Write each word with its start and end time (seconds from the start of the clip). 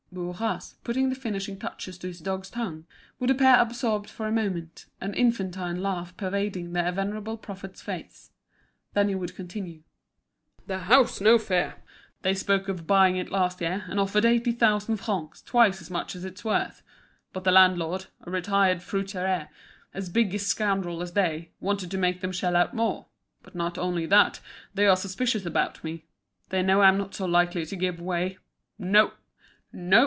Bourras, 0.13 0.75
putting 0.83 1.07
the 1.07 1.15
finishing 1.15 1.57
touches 1.57 1.97
to 1.99 2.07
his 2.07 2.19
dog's 2.19 2.49
tongue, 2.49 2.85
would 3.17 3.29
appear 3.29 3.55
absorbed 3.57 4.09
for 4.09 4.27
a 4.27 4.31
moment, 4.31 4.85
an 4.99 5.13
infantine 5.13 5.81
laugh 5.81 6.17
pervading 6.17 6.65
his 6.75 6.93
venerable 6.93 7.37
prophet's 7.37 7.81
face. 7.81 8.31
Then 8.91 9.07
he 9.07 9.15
would 9.15 9.37
continue: 9.37 9.83
"The 10.67 10.79
house, 10.79 11.21
no 11.21 11.37
fear! 11.39 11.75
They 12.23 12.33
spoke 12.33 12.67
of 12.67 12.85
buying 12.85 13.15
it 13.15 13.31
last 13.31 13.61
year, 13.61 13.85
and 13.87 14.01
offered 14.01 14.25
eighty 14.25 14.51
thousand 14.51 14.97
francs, 14.97 15.41
twice 15.43 15.79
as 15.79 15.89
much 15.89 16.13
as 16.13 16.25
it's 16.25 16.43
worth. 16.43 16.83
But 17.31 17.45
the 17.45 17.51
landlord, 17.53 18.07
a 18.23 18.31
retired 18.31 18.81
fruiterer, 18.83 19.47
as 19.93 20.09
big 20.09 20.35
a 20.35 20.39
scoundrel 20.39 21.01
as 21.01 21.13
they, 21.13 21.51
wanted 21.61 21.89
to 21.89 21.97
make 21.97 22.19
them 22.19 22.33
shell 22.33 22.57
out 22.57 22.73
more. 22.75 23.05
But 23.43 23.55
not 23.55 23.77
only 23.77 24.05
that, 24.07 24.41
they 24.73 24.87
are 24.87 24.97
suspicious 24.97 25.45
about 25.45 25.81
me; 25.85 26.03
they 26.49 26.61
know 26.63 26.81
I'm 26.81 26.97
not 26.97 27.15
so 27.15 27.25
likely 27.25 27.65
to 27.65 27.75
give 27.77 28.01
way. 28.01 28.37
No! 28.77 29.13
no! 29.71 29.99